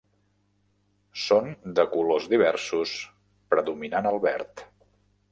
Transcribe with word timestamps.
Són 1.23 1.49
de 1.79 1.85
colors 1.91 2.25
diversos 2.31 2.93
predominant 3.53 4.09
el 4.13 4.17
verd. 4.25 4.65